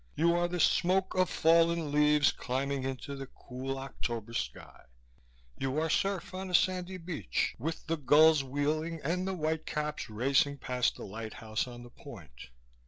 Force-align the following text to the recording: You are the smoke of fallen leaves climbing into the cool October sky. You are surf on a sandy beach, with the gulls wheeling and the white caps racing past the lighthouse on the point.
You 0.15 0.33
are 0.35 0.47
the 0.47 0.59
smoke 0.59 1.13
of 1.13 1.29
fallen 1.29 1.91
leaves 1.91 2.31
climbing 2.31 2.85
into 2.85 3.15
the 3.15 3.27
cool 3.27 3.77
October 3.77 4.33
sky. 4.33 4.85
You 5.59 5.79
are 5.79 5.91
surf 5.91 6.33
on 6.33 6.49
a 6.49 6.55
sandy 6.55 6.97
beach, 6.97 7.53
with 7.59 7.85
the 7.85 7.97
gulls 7.97 8.43
wheeling 8.43 8.99
and 9.03 9.27
the 9.27 9.35
white 9.35 9.67
caps 9.67 10.09
racing 10.09 10.57
past 10.57 10.95
the 10.95 11.05
lighthouse 11.05 11.67
on 11.67 11.83
the 11.83 11.91
point. 11.91 12.47